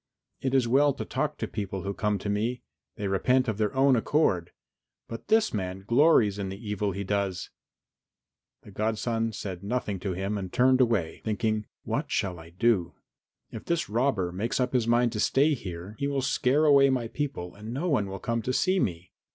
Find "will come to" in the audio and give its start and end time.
18.07-18.53